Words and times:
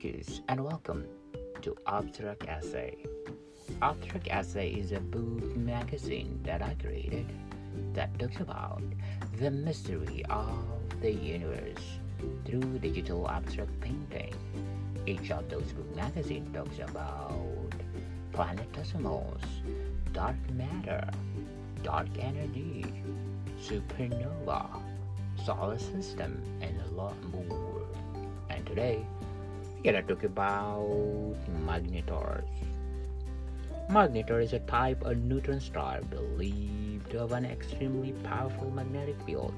And 0.00 0.64
welcome 0.64 1.08
to 1.60 1.74
Abstract 1.88 2.44
Essay. 2.46 2.98
Abstract 3.82 4.28
Essay 4.30 4.70
is 4.70 4.92
a 4.92 5.00
book 5.00 5.56
magazine 5.56 6.38
that 6.44 6.62
I 6.62 6.76
created 6.80 7.26
that 7.94 8.16
talks 8.16 8.38
about 8.38 8.80
the 9.40 9.50
mystery 9.50 10.24
of 10.30 10.54
the 11.00 11.10
universe 11.10 11.98
through 12.44 12.78
digital 12.78 13.28
abstract 13.28 13.72
painting. 13.80 14.32
Each 15.04 15.32
of 15.32 15.48
those 15.48 15.72
book 15.72 15.96
magazines 15.96 16.54
talks 16.54 16.78
about 16.78 17.72
planetesimals, 18.32 19.42
dark 20.12 20.36
matter, 20.52 21.10
dark 21.82 22.06
energy, 22.20 22.84
supernova, 23.60 24.80
solar 25.44 25.78
system, 25.78 26.40
and 26.60 26.80
a 26.82 26.94
lot 26.94 27.16
more. 27.32 27.84
And 28.48 28.64
today, 28.64 29.04
gonna 29.88 30.02
talk 30.02 30.22
about 30.24 31.34
magnetars. 31.64 32.44
Magnetar 33.88 34.42
is 34.42 34.52
a 34.52 34.58
type 34.68 35.00
of 35.02 35.16
neutron 35.16 35.60
star 35.60 36.02
believed 36.10 37.10
to 37.10 37.20
have 37.20 37.32
an 37.32 37.46
extremely 37.46 38.12
powerful 38.22 38.70
magnetic 38.70 39.16
field. 39.22 39.54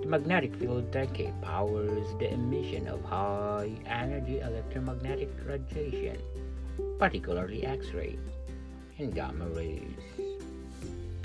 The 0.00 0.06
magnetic 0.06 0.56
field 0.56 0.90
decay 0.90 1.34
powers 1.42 2.06
the 2.18 2.32
emission 2.32 2.88
of 2.88 3.04
high 3.04 3.72
energy 3.84 4.40
electromagnetic 4.40 5.28
radiation, 5.44 6.16
particularly 6.98 7.66
X 7.66 7.92
ray 7.92 8.16
and 8.98 9.14
gamma 9.14 9.48
rays. 9.48 10.00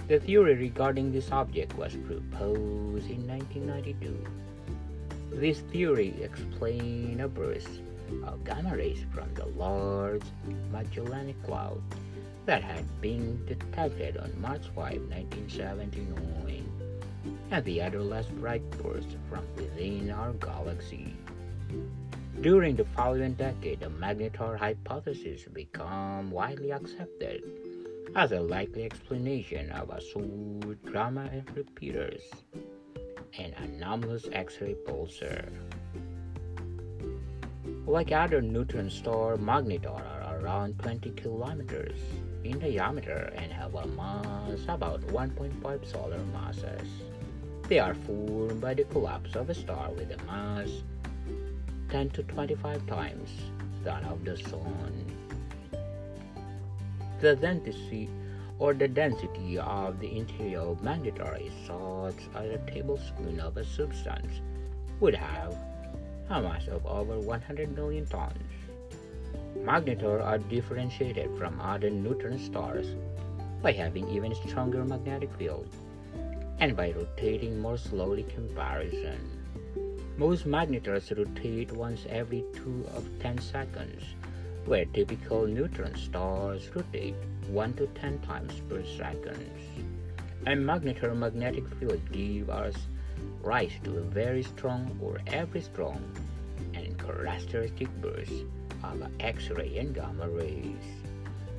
The 0.10 0.20
theory 0.20 0.56
regarding 0.56 1.14
this 1.14 1.32
object 1.32 1.78
was 1.78 1.96
proposed 1.96 3.10
in 3.10 3.26
1992. 3.26 4.20
This 5.32 5.62
theory 5.72 6.14
explained 6.22 7.22
a 7.22 7.30
burst 7.30 7.80
of 8.26 8.44
gamma 8.44 8.76
rays 8.76 9.06
from 9.14 9.34
the 9.34 9.46
Large 9.58 10.26
Magellanic 10.72 11.42
Cloud 11.44 11.82
that 12.46 12.64
had 12.64 12.86
been 13.02 13.46
detected 13.46 14.18
on 14.18 14.40
March 14.42 14.66
5, 14.76 14.76
1979, 14.76 16.66
and 17.52 17.66
the 17.66 17.82
other 17.82 18.02
less 18.02 18.28
bright 18.28 18.68
bursts 18.82 19.16
from 19.30 19.46
within 19.56 20.12
our 20.12 20.34
galaxy. 20.34 21.16
During 22.42 22.76
the 22.76 22.86
following 22.86 23.34
decade, 23.34 23.82
the 23.82 23.90
magnetar 23.90 24.58
hypothesis 24.58 25.44
became 25.54 26.32
widely 26.32 26.72
accepted 26.72 27.44
as 28.16 28.32
a 28.32 28.40
likely 28.40 28.84
explanation 28.84 29.70
of 29.72 29.90
drama 30.86 31.30
and 31.32 31.56
repeaters, 31.56 32.22
an 33.38 33.54
anomalous 33.58 34.28
X-ray 34.32 34.76
pulsar. 34.86 35.48
Like 37.88 38.12
other 38.12 38.42
neutron 38.42 38.92
star, 38.92 39.38
magnetars 39.38 40.00
are 40.00 40.40
around 40.40 40.78
20 40.80 41.10
kilometers 41.12 41.98
in 42.44 42.60
diameter 42.60 43.34
and 43.36 43.52
have 43.52 43.74
a 43.74 43.88
mass 43.88 44.64
about 44.68 45.02
1.5 45.08 45.86
solar 45.86 46.20
masses. 46.32 46.88
They 47.68 47.80
are 47.80 47.96
formed 47.96 48.62
by 48.62 48.76
the 48.76 48.84
collapse 48.84 49.36
of 49.36 49.50
a 49.50 49.56
star 49.56 49.90
with 49.92 50.12
a 50.12 50.24
mass 50.26 50.70
10 51.90 52.12
to 52.12 52.24
25 52.24 52.86
times 52.86 53.30
that 53.84 54.04
of 54.04 54.24
the 54.24 54.38
Sun. 54.38 55.06
The 57.20 57.36
density 57.36 58.10
or 58.60 58.76
the 58.76 58.88
density 58.88 59.58
of 59.58 60.00
the 60.00 60.18
interior 60.18 60.60
of 60.60 60.82
magnetar 60.84 61.42
is 61.42 61.54
such 61.66 62.28
as 62.36 62.52
a 62.52 62.60
tablespoon 62.72 63.40
of 63.40 63.58
a 63.58 63.66
substance 63.66 64.40
would 65.00 65.16
have 65.16 65.58
a 66.32 66.42
mass 66.42 66.68
of 66.68 66.86
over 66.86 67.20
100 67.20 67.76
million 67.76 68.06
tons. 68.06 68.38
Magnetar 69.58 70.24
are 70.24 70.38
differentiated 70.38 71.30
from 71.38 71.60
other 71.60 71.90
neutron 71.90 72.40
stars 72.40 72.88
by 73.62 73.74
having 73.74 74.08
even 74.10 74.34
stronger 74.34 74.86
magnetic 74.86 75.30
field 75.38 75.68
and 76.60 76.76
by 76.78 76.92
rotating 76.92 77.60
more 77.60 77.78
slowly 77.78 78.24
comparison. 78.34 79.20
Most 80.18 80.46
magnetars 80.46 81.12
rotate 81.18 81.72
once 81.74 82.06
every 82.10 82.46
2 82.56 82.86
of 82.96 83.06
10 83.20 83.40
seconds 83.40 84.04
where 84.66 84.86
typical 84.86 85.48
neutron 85.48 85.96
stars 85.96 86.70
rotate 86.74 87.16
1 87.50 87.74
to 87.74 87.88
10 87.88 88.20
times 88.20 88.54
per 88.70 88.84
second. 88.86 89.50
A 90.48 90.52
magnetar 90.52 91.16
magnetic 91.16 91.68
field 91.76 92.02
gives 92.12 92.50
us 92.50 92.76
rise 93.42 93.74
to 93.84 93.98
a 93.98 94.02
very 94.02 94.44
strong 94.44 94.98
or 95.02 95.20
every 95.28 95.62
strong 95.62 96.02
and 96.74 96.98
characteristic 96.98 97.90
burst 98.02 98.46
of 98.84 99.04
X-ray 99.20 99.78
and 99.78 99.94
gamma 99.94 100.30
rays. 100.30 100.86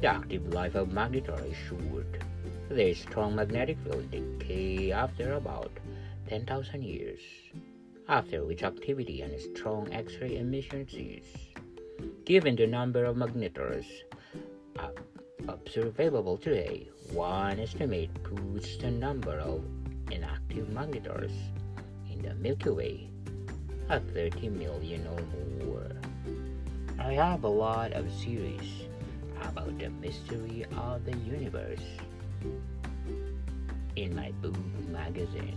The 0.01 0.09
active 0.09 0.53
life 0.53 0.75
of 0.75 0.89
magnetar 0.89 1.45
is 1.49 1.57
short. 1.57 2.19
Their 2.69 2.95
strong 2.95 3.37
magnetic 3.37 3.79
field 3.85 4.11
decay 4.11 4.93
after 4.93 5.35
about 5.35 5.71
10,000 6.29 6.83
years, 6.83 7.21
after 8.09 8.45
which 8.45 8.63
activity 8.63 9.23
and 9.23 9.39
strong 9.39 9.93
X-ray 9.93 10.39
emission 10.39 10.89
cease. 10.89 11.53
Given 12.25 12.57
the 12.57 12.67
number 12.67 13.05
of 13.05 13.17
magnetars 13.17 13.87
uh, 14.79 14.89
observable 15.49 16.39
today, 16.39 16.89
one 17.13 17.61
estimate 17.61 18.11
puts 18.23 18.77
the 18.79 18.91
number 18.91 19.39
of 19.39 19.63
inactive 20.13 20.69
magnetars 20.69 21.33
in 22.11 22.23
the 22.23 22.35
Milky 22.35 22.71
Way 22.71 23.09
at 23.89 24.03
30 24.15 24.51
million 24.51 25.07
or 25.09 25.65
more. 25.65 25.91
I 26.99 27.15
have 27.15 27.45
a 27.45 27.49
lot 27.49 27.93
of 27.93 28.13
series 28.13 28.87
about 29.43 29.77
the 29.79 29.89
mystery 29.89 30.67
of 30.77 31.05
the 31.05 31.17
universe 31.19 31.83
in 33.97 34.15
my 34.15 34.31
book 34.43 34.57
magazine. 34.89 35.57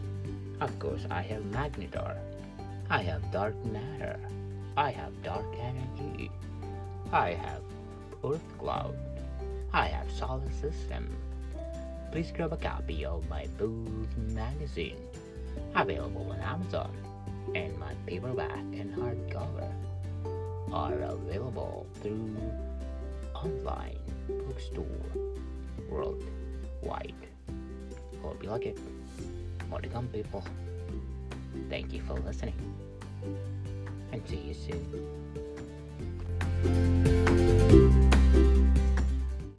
Of 0.62 0.80
course, 0.80 1.06
I 1.12 1.22
have 1.22 1.44
magnetar, 1.52 2.18
I 2.90 3.02
have 3.04 3.32
dark 3.32 3.56
matter, 3.66 4.18
I 4.78 4.92
have 4.92 5.12
dark 5.24 5.46
energy. 5.60 6.32
I 7.12 7.32
have 7.32 7.62
Oort 8.24 8.42
Cloud. 8.60 8.96
I 9.72 9.88
have 9.88 10.12
Solar 10.12 10.52
System. 10.60 11.08
Please 12.16 12.32
grab 12.32 12.54
a 12.54 12.56
copy 12.56 13.04
of 13.04 13.28
my 13.28 13.46
book 13.58 14.08
magazine, 14.30 14.96
available 15.76 16.32
on 16.32 16.40
Amazon, 16.40 16.90
and 17.54 17.78
my 17.78 17.94
paperback 18.06 18.58
and 18.72 18.96
hardcover 18.96 19.70
are 20.72 20.94
available 20.94 21.86
through 22.02 22.38
online 23.34 24.00
bookstore 24.30 24.86
worldwide. 25.90 27.14
Hope 28.22 28.42
you 28.42 28.50
like 28.50 28.66
it. 28.66 28.80
More 29.70 29.82
to 29.82 29.90
come, 29.90 30.08
people. 30.08 30.42
Thank 31.70 31.92
you 31.92 32.02
for 32.04 32.14
listening 32.14 32.56
and 34.14 34.26
see 34.26 34.38
you 34.38 34.54
soon. 36.64 37.35